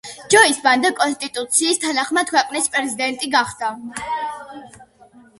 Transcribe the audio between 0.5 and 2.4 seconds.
ბანდა კონსტიტუციის თანახმად